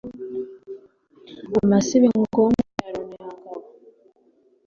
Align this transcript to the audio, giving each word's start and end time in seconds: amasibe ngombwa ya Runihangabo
amasibe 1.61 2.07
ngombwa 2.17 2.61
ya 2.85 2.91
Runihangabo 2.95 3.67